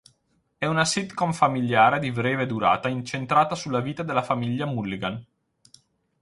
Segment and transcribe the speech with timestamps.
[0.57, 5.23] È una sitcom familiare di breve durata incentrata sulla vita della famiglia Mulligan.